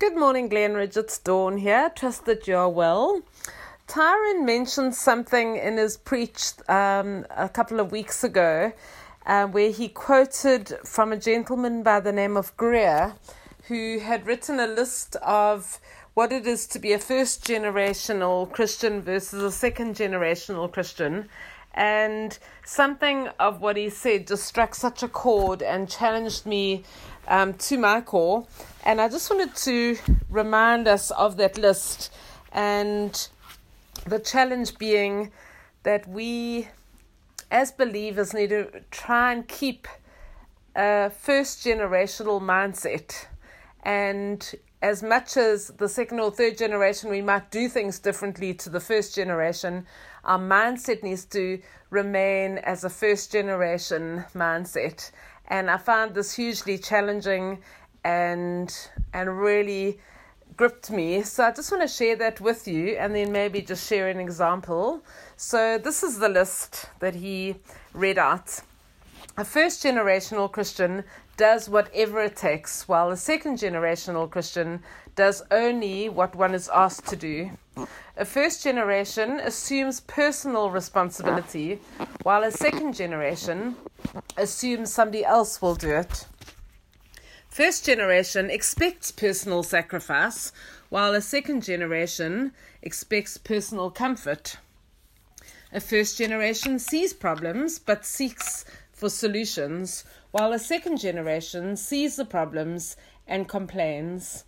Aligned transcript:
Good 0.00 0.16
morning, 0.16 0.48
Glenridge. 0.48 0.96
It's 0.96 1.18
Dawn 1.18 1.58
here. 1.58 1.92
Trust 1.94 2.24
that 2.24 2.48
you 2.48 2.56
are 2.56 2.70
well. 2.70 3.20
Tyrone 3.86 4.46
mentioned 4.46 4.94
something 4.94 5.56
in 5.56 5.76
his 5.76 5.98
preach 5.98 6.52
um, 6.70 7.26
a 7.36 7.50
couple 7.50 7.80
of 7.80 7.92
weeks 7.92 8.24
ago 8.24 8.72
uh, 9.26 9.46
where 9.48 9.70
he 9.70 9.88
quoted 9.88 10.72
from 10.86 11.12
a 11.12 11.18
gentleman 11.18 11.82
by 11.82 12.00
the 12.00 12.12
name 12.12 12.38
of 12.38 12.56
Greer 12.56 13.12
who 13.68 13.98
had 13.98 14.26
written 14.26 14.58
a 14.58 14.66
list 14.66 15.16
of 15.16 15.78
what 16.14 16.32
it 16.32 16.46
is 16.46 16.66
to 16.68 16.78
be 16.78 16.94
a 16.94 16.98
first 16.98 17.44
generational 17.46 18.50
Christian 18.50 19.02
versus 19.02 19.42
a 19.42 19.52
second 19.52 19.96
generational 19.96 20.72
Christian. 20.72 21.28
And 21.74 22.36
something 22.64 23.28
of 23.38 23.60
what 23.60 23.76
he 23.76 23.90
said 23.90 24.26
just 24.26 24.44
struck 24.44 24.74
such 24.74 25.02
a 25.02 25.08
chord 25.08 25.62
and 25.62 25.88
challenged 25.88 26.46
me 26.46 26.84
um, 27.28 27.54
to 27.54 27.78
my 27.78 28.00
core. 28.00 28.46
And 28.84 29.00
I 29.00 29.08
just 29.08 29.30
wanted 29.30 29.54
to 29.56 29.96
remind 30.28 30.88
us 30.88 31.10
of 31.12 31.36
that 31.36 31.56
list 31.56 32.12
and 32.52 33.28
the 34.06 34.18
challenge 34.18 34.78
being 34.78 35.30
that 35.82 36.08
we, 36.08 36.68
as 37.50 37.72
believers, 37.72 38.34
need 38.34 38.50
to 38.50 38.82
try 38.90 39.32
and 39.32 39.46
keep 39.46 39.86
a 40.74 41.10
first 41.10 41.64
generational 41.64 42.40
mindset. 42.40 43.26
And 43.82 44.54
as 44.82 45.02
much 45.02 45.36
as 45.36 45.68
the 45.68 45.88
second 45.88 46.20
or 46.20 46.30
third 46.30 46.58
generation, 46.58 47.10
we 47.10 47.22
might 47.22 47.50
do 47.50 47.68
things 47.68 47.98
differently 47.98 48.54
to 48.54 48.70
the 48.70 48.80
first 48.80 49.14
generation, 49.14 49.86
our 50.24 50.38
mindset 50.38 51.02
needs 51.02 51.24
to 51.26 51.60
remain 51.90 52.58
as 52.58 52.84
a 52.84 52.90
first 52.90 53.32
generation 53.32 54.24
mindset 54.34 55.10
and 55.50 55.68
I 55.68 55.76
found 55.76 56.14
this 56.14 56.32
hugely 56.34 56.78
challenging 56.78 57.58
and 58.04 58.74
and 59.12 59.40
really 59.40 59.98
gripped 60.56 60.90
me. 60.90 61.22
So 61.22 61.44
I 61.44 61.52
just 61.52 61.70
want 61.70 61.82
to 61.82 61.88
share 61.88 62.16
that 62.16 62.40
with 62.40 62.68
you 62.68 62.96
and 62.96 63.14
then 63.14 63.32
maybe 63.32 63.60
just 63.60 63.88
share 63.88 64.08
an 64.08 64.20
example. 64.20 65.02
So 65.36 65.78
this 65.78 66.02
is 66.02 66.18
the 66.18 66.28
list 66.28 66.86
that 67.00 67.14
he 67.14 67.56
read 67.92 68.18
out. 68.18 68.60
A 69.36 69.44
first 69.44 69.82
generational 69.82 70.50
Christian 70.50 71.04
does 71.36 71.68
whatever 71.68 72.20
it 72.20 72.36
takes, 72.36 72.88
while 72.88 73.10
a 73.10 73.16
second 73.16 73.58
generational 73.58 74.28
Christian 74.28 74.82
does 75.14 75.42
only 75.50 76.08
what 76.08 76.34
one 76.34 76.52
is 76.54 76.68
asked 76.68 77.06
to 77.08 77.16
do. 77.16 77.50
A 78.16 78.24
first 78.24 78.62
generation 78.62 79.40
assumes 79.40 80.00
personal 80.00 80.70
responsibility, 80.70 81.78
while 82.22 82.42
a 82.42 82.50
second 82.50 82.94
generation 82.94 83.76
assumes 84.36 84.92
somebody 84.92 85.24
else 85.24 85.62
will 85.62 85.76
do 85.76 85.90
it. 85.90 86.26
First 87.48 87.86
generation 87.86 88.50
expects 88.50 89.10
personal 89.10 89.62
sacrifice, 89.62 90.52
while 90.88 91.14
a 91.14 91.20
second 91.20 91.62
generation 91.62 92.52
expects 92.82 93.38
personal 93.38 93.90
comfort. 93.90 94.56
A 95.72 95.80
first 95.80 96.18
generation 96.18 96.80
sees 96.80 97.12
problems 97.12 97.78
but 97.78 98.04
seeks 98.04 98.64
for 99.00 99.08
solutions, 99.08 100.04
while 100.30 100.52
a 100.52 100.58
second 100.58 100.98
generation 100.98 101.74
sees 101.74 102.16
the 102.16 102.24
problems 102.26 102.96
and 103.26 103.48
complains. 103.48 104.44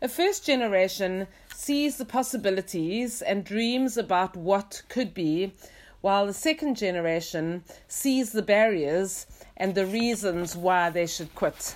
A 0.00 0.06
first 0.06 0.46
generation 0.46 1.26
sees 1.52 1.96
the 1.96 2.04
possibilities 2.04 3.20
and 3.20 3.44
dreams 3.44 3.96
about 3.96 4.36
what 4.36 4.82
could 4.88 5.12
be, 5.12 5.54
while 6.02 6.24
the 6.24 6.32
second 6.32 6.76
generation 6.76 7.64
sees 7.88 8.30
the 8.30 8.42
barriers 8.42 9.26
and 9.56 9.74
the 9.74 9.86
reasons 9.86 10.54
why 10.54 10.88
they 10.88 11.06
should 11.06 11.34
quit. 11.34 11.74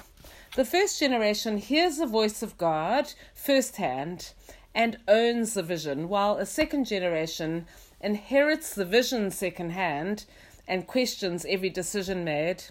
The 0.55 0.65
first 0.65 1.01
generation 1.01 1.59
hears 1.59 1.97
the 1.97 2.07
voice 2.07 2.45
of 2.45 2.57
God 2.57 3.13
firsthand 3.35 4.35
and 4.73 4.99
owns 5.09 5.55
the 5.55 5.65
vision, 5.65 6.09
while 6.09 6.37
a 6.37 6.47
second 6.47 6.85
generation 6.85 7.67
inherits 8.01 8.73
the 8.75 8.85
vision 8.85 9.33
secondhand 9.33 10.27
and 10.71 10.87
questions 10.87 11.45
every 11.49 11.69
decision 11.69 12.25
made. 12.25 12.63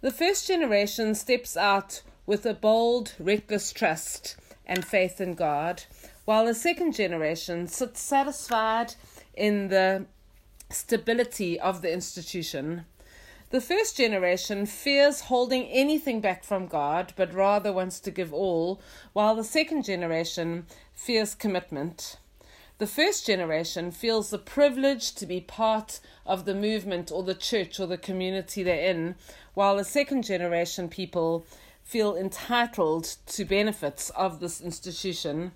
The 0.00 0.12
first 0.12 0.46
generation 0.46 1.16
steps 1.16 1.56
out 1.56 2.02
with 2.24 2.46
a 2.46 2.54
bold, 2.54 3.14
reckless 3.18 3.72
trust 3.72 4.36
and 4.64 4.84
faith 4.84 5.20
in 5.20 5.34
God, 5.34 5.82
while 6.24 6.46
the 6.46 6.54
second 6.54 6.94
generation 6.94 7.66
sits 7.66 8.00
satisfied 8.00 8.94
in 9.34 9.68
the 9.68 10.06
stability 10.70 11.58
of 11.58 11.82
the 11.82 11.92
institution. 11.92 12.86
The 13.50 13.60
first 13.60 13.96
generation 13.96 14.64
fears 14.64 15.22
holding 15.22 15.64
anything 15.64 16.20
back 16.20 16.44
from 16.44 16.68
God, 16.68 17.12
but 17.16 17.34
rather 17.34 17.72
wants 17.72 17.98
to 18.00 18.10
give 18.10 18.32
all, 18.32 18.80
while 19.12 19.34
the 19.34 19.44
second 19.44 19.84
generation 19.84 20.66
fears 20.94 21.34
commitment. 21.34 22.18
The 22.78 22.86
first 22.88 23.24
generation 23.24 23.92
feels 23.92 24.30
the 24.30 24.38
privilege 24.38 25.14
to 25.14 25.26
be 25.26 25.40
part 25.40 26.00
of 26.26 26.44
the 26.44 26.56
movement 26.56 27.12
or 27.12 27.22
the 27.22 27.34
church 27.34 27.78
or 27.78 27.86
the 27.86 27.96
community 27.96 28.64
they're 28.64 28.90
in, 28.90 29.14
while 29.54 29.76
the 29.76 29.84
second 29.84 30.24
generation 30.24 30.88
people 30.88 31.46
feel 31.84 32.16
entitled 32.16 33.16
to 33.26 33.44
benefits 33.44 34.10
of 34.10 34.40
this 34.40 34.60
institution. 34.60 35.52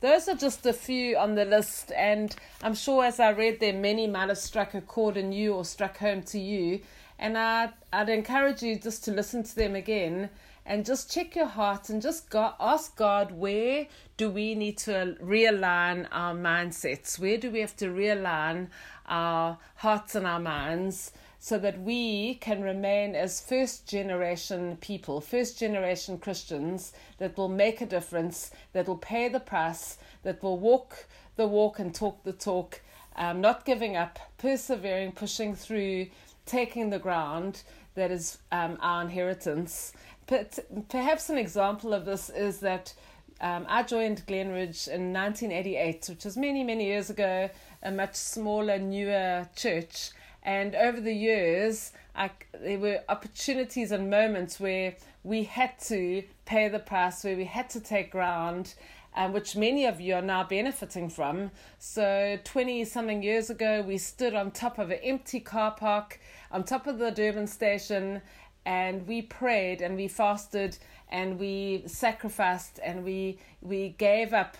Those 0.00 0.26
are 0.28 0.34
just 0.34 0.66
a 0.66 0.72
few 0.72 1.16
on 1.16 1.36
the 1.36 1.44
list, 1.44 1.92
and 1.92 2.34
I'm 2.64 2.74
sure 2.74 3.04
as 3.04 3.20
I 3.20 3.30
read 3.30 3.60
them, 3.60 3.80
many 3.80 4.08
might 4.08 4.28
have 4.28 4.38
struck 4.38 4.74
a 4.74 4.80
chord 4.80 5.16
in 5.16 5.30
you 5.30 5.54
or 5.54 5.64
struck 5.64 5.98
home 5.98 6.22
to 6.24 6.38
you. 6.40 6.80
And 7.16 7.38
I'd, 7.38 7.74
I'd 7.92 8.08
encourage 8.08 8.62
you 8.62 8.76
just 8.76 9.04
to 9.04 9.12
listen 9.12 9.44
to 9.44 9.54
them 9.54 9.76
again 9.76 10.30
and 10.66 10.84
just 10.84 11.10
check 11.10 11.36
your 11.36 11.46
heart 11.46 11.88
and 11.88 12.02
just 12.02 12.28
go, 12.28 12.52
ask 12.58 12.96
God 12.96 13.32
where 13.32 13.86
do 14.16 14.28
we 14.28 14.54
need 14.54 14.78
to 14.78 15.16
realign 15.22 16.08
our 16.10 16.34
mindsets? 16.34 17.18
Where 17.18 17.38
do 17.38 17.50
we 17.50 17.60
have 17.60 17.76
to 17.76 17.86
realign 17.86 18.68
our 19.06 19.58
hearts 19.76 20.14
and 20.14 20.26
our 20.26 20.40
minds? 20.40 21.12
so 21.38 21.58
that 21.58 21.80
we 21.80 22.34
can 22.34 22.60
remain 22.60 23.14
as 23.14 23.40
first 23.40 23.86
generation 23.86 24.76
people, 24.80 25.20
first 25.20 25.56
generation 25.56 26.18
Christians 26.18 26.92
that 27.18 27.36
will 27.36 27.48
make 27.48 27.80
a 27.80 27.86
difference, 27.86 28.50
that 28.72 28.88
will 28.88 28.98
pay 28.98 29.28
the 29.28 29.38
price, 29.38 29.96
that 30.24 30.42
will 30.42 30.58
walk 30.58 31.06
the 31.36 31.46
walk 31.46 31.78
and 31.78 31.94
talk 31.94 32.24
the 32.24 32.32
talk, 32.32 32.80
um, 33.14 33.40
not 33.40 33.64
giving 33.64 33.96
up, 33.96 34.18
persevering, 34.38 35.12
pushing 35.12 35.54
through, 35.54 36.08
taking 36.46 36.90
the 36.90 36.98
ground 36.98 37.62
that 37.94 38.10
is 38.10 38.38
um, 38.52 38.78
our 38.80 39.02
inheritance. 39.02 39.92
But 40.26 40.58
perhaps 40.88 41.28
an 41.28 41.38
example 41.38 41.92
of 41.92 42.04
this 42.04 42.30
is 42.30 42.60
that 42.60 42.94
um, 43.40 43.66
I 43.68 43.82
joined 43.82 44.26
Glenridge 44.26 44.88
in 44.88 45.12
1988, 45.12 46.06
which 46.08 46.24
was 46.24 46.36
many, 46.36 46.64
many 46.64 46.86
years 46.86 47.10
ago, 47.10 47.50
a 47.82 47.90
much 47.90 48.14
smaller, 48.14 48.78
newer 48.78 49.48
church. 49.54 50.10
And 50.46 50.76
over 50.76 51.00
the 51.00 51.12
years, 51.12 51.90
I, 52.14 52.30
there 52.52 52.78
were 52.78 53.00
opportunities 53.08 53.90
and 53.90 54.08
moments 54.08 54.60
where 54.60 54.94
we 55.24 55.42
had 55.42 55.76
to 55.80 56.22
pay 56.44 56.68
the 56.68 56.78
price, 56.78 57.24
where 57.24 57.36
we 57.36 57.46
had 57.46 57.68
to 57.70 57.80
take 57.80 58.12
ground, 58.12 58.74
um, 59.16 59.32
which 59.32 59.56
many 59.56 59.86
of 59.86 60.00
you 60.00 60.14
are 60.14 60.22
now 60.22 60.44
benefiting 60.44 61.08
from. 61.10 61.50
So, 61.80 62.38
20 62.44 62.84
something 62.84 63.24
years 63.24 63.50
ago, 63.50 63.82
we 63.82 63.98
stood 63.98 64.34
on 64.34 64.52
top 64.52 64.78
of 64.78 64.92
an 64.92 65.00
empty 65.02 65.40
car 65.40 65.72
park, 65.72 66.20
on 66.52 66.62
top 66.62 66.86
of 66.86 67.00
the 67.00 67.10
Durban 67.10 67.48
station, 67.48 68.22
and 68.64 69.04
we 69.08 69.22
prayed 69.22 69.82
and 69.82 69.96
we 69.96 70.06
fasted 70.06 70.78
and 71.08 71.40
we 71.40 71.82
sacrificed 71.86 72.78
and 72.84 73.04
we, 73.04 73.38
we 73.60 73.90
gave 73.98 74.32
up 74.32 74.56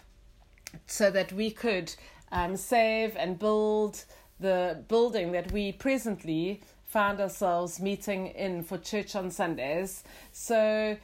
so 0.86 1.12
that 1.12 1.32
we 1.32 1.52
could 1.52 1.94
um, 2.32 2.56
save 2.56 3.16
and 3.16 3.38
build 3.38 4.04
the 4.40 4.84
building 4.88 5.32
that 5.32 5.50
we 5.52 5.72
presently 5.72 6.60
found 6.86 7.20
ourselves 7.20 7.80
meeting 7.80 8.28
in 8.28 8.62
for 8.62 8.78
church 8.78 9.16
on 9.16 9.30
Sundays. 9.30 10.04
So, 10.32 10.96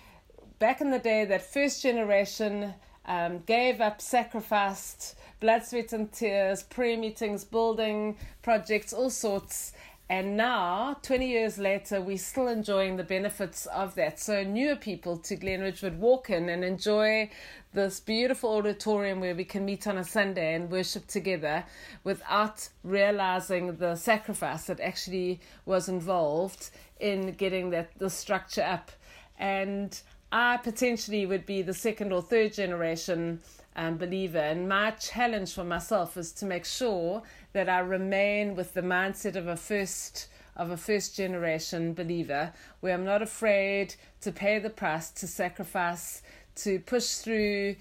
back 0.59 0.81
in 0.81 0.91
the 0.91 0.99
day, 0.99 1.25
that 1.25 1.43
first 1.43 1.83
generation 1.83 2.75
um, 3.07 3.41
gave 3.41 3.81
up, 3.81 4.01
sacrificed, 4.01 5.17
blood, 5.41 5.65
sweat, 5.65 5.93
and 5.93 6.13
tears, 6.13 6.63
prayer 6.63 6.97
meetings, 6.97 7.45
building 7.45 8.17
projects, 8.43 8.93
all 8.93 9.11
sorts, 9.11 9.73
and 10.13 10.37
now, 10.37 10.99
20 11.01 11.27
years 11.27 11.57
later, 11.57 11.99
we're 11.99 12.19
still 12.19 12.47
enjoying 12.47 12.99
the 12.99 13.03
benefits 13.03 13.65
of 13.65 13.95
that. 13.95 14.21
So, 14.21 14.43
newer 14.43 14.77
people 14.77 15.17
to 15.17 15.37
Glenridge 15.39 15.83
would 15.83 15.99
walk 15.99 16.29
in 16.29 16.51
and 16.51 16.63
enjoy 16.63 17.31
this 17.73 17.99
beautiful 17.99 18.51
auditorium 18.51 19.21
where 19.21 19.35
we 19.35 19.47
can 19.47 19.65
meet 19.65 19.87
on 19.87 19.97
a 19.97 20.05
Sunday 20.05 20.55
and 20.55 20.71
worship 20.71 21.07
together 21.07 21.65
without 22.05 22.69
realizing 22.85 23.77
the 23.77 23.97
sacrifice 23.97 24.65
that 24.65 24.81
actually 24.81 25.41
was 25.65 25.89
involved 25.89 26.69
in 27.01 27.33
getting 27.33 27.71
that 27.71 27.99
the 27.99 28.11
structure 28.11 28.65
up. 28.65 28.91
And 29.39 29.99
I 30.31 30.59
potentially 30.59 31.25
would 31.25 31.47
be 31.47 31.63
the 31.63 31.73
second 31.73 32.13
or 32.13 32.21
third 32.21 32.53
generation 32.53 33.41
um, 33.77 33.97
believer. 33.97 34.39
And 34.39 34.69
my 34.69 34.91
challenge 34.93 35.55
for 35.55 35.65
myself 35.65 36.17
is 36.17 36.33
to 36.33 36.47
make 36.47 36.65
sure 36.65 37.23
that 37.53 37.69
I 37.69 37.81
remain 37.81 38.55
with 38.55 38.75
the 38.75 38.83
mindset 38.83 39.37
of 39.37 39.47
a 39.47 39.57
first 39.57 40.29
of 40.55 40.71
a 40.71 40.77
first 40.77 41.17
generation 41.17 41.95
believer, 41.95 42.53
where 42.81 42.93
I'm 42.93 43.07
not 43.07 43.23
afraid 43.23 43.95
to 44.21 44.31
pay 44.31 44.59
the 44.59 44.69
price, 44.69 45.11
to 45.13 45.27
sacrifice, 45.27 46.23
to 46.57 46.79
push 46.81 47.15
through, 47.15 47.77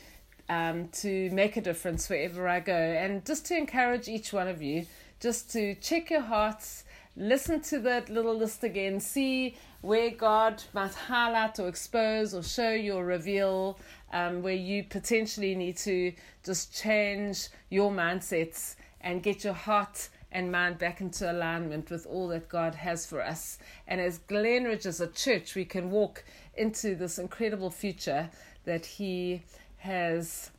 um, 0.47 0.87
to 0.89 1.29
make 1.31 1.57
a 1.57 1.61
difference 1.61 2.09
wherever 2.09 2.47
I 2.47 2.61
go. 2.61 2.73
And 2.73 3.25
just 3.25 3.45
to 3.47 3.57
encourage 3.57 4.07
each 4.07 4.31
one 4.31 4.47
of 4.47 4.61
you, 4.61 4.85
just 5.19 5.51
to 5.51 5.75
check 5.75 6.09
your 6.09 6.21
hearts, 6.21 6.85
listen 7.15 7.61
to 7.61 7.79
that 7.79 8.09
little 8.09 8.35
list 8.35 8.63
again, 8.63 8.99
see 8.99 9.55
where 9.81 10.11
God 10.11 10.63
might 10.73 10.93
highlight 10.93 11.59
or 11.59 11.67
expose 11.67 12.33
or 12.33 12.43
show 12.43 12.71
you 12.71 12.93
or 12.93 13.05
reveal 13.05 13.79
um, 14.13 14.41
where 14.41 14.53
you 14.53 14.83
potentially 14.83 15.55
need 15.55 15.77
to 15.77 16.13
just 16.43 16.75
change 16.75 17.49
your 17.69 17.91
mindsets 17.91 18.75
and 19.01 19.23
get 19.23 19.43
your 19.43 19.53
heart 19.53 20.09
and 20.31 20.51
mind 20.51 20.77
back 20.77 21.01
into 21.01 21.29
alignment 21.29 21.89
with 21.89 22.05
all 22.05 22.27
that 22.29 22.47
God 22.47 22.75
has 22.75 23.05
for 23.05 23.21
us. 23.21 23.57
And 23.87 23.99
as 23.99 24.19
Glenridge 24.19 24.85
as 24.85 25.01
a 25.01 25.07
church, 25.07 25.55
we 25.55 25.65
can 25.65 25.91
walk 25.91 26.23
into 26.55 26.95
this 26.95 27.19
incredible 27.19 27.69
future 27.69 28.29
that 28.63 28.85
He 28.85 29.43
has 29.77 30.51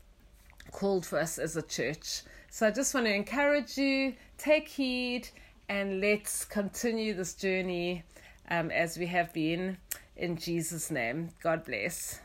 called 0.72 1.06
for 1.06 1.18
us 1.18 1.38
as 1.38 1.56
a 1.56 1.62
church. 1.62 2.22
So 2.50 2.66
I 2.66 2.70
just 2.70 2.92
want 2.92 3.06
to 3.06 3.14
encourage 3.14 3.78
you, 3.78 4.14
take 4.36 4.68
heed, 4.68 5.28
and 5.68 6.00
let's 6.00 6.44
continue 6.44 7.14
this 7.14 7.34
journey 7.34 8.04
um, 8.50 8.70
as 8.70 8.98
we 8.98 9.06
have 9.06 9.32
been 9.32 9.78
in 10.16 10.36
Jesus' 10.36 10.90
name. 10.90 11.30
God 11.42 11.64
bless. 11.64 12.20